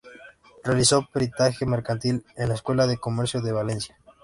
[0.63, 3.99] Realizó Peritaje Mercantil en la Escuela de Comercio de Valencia.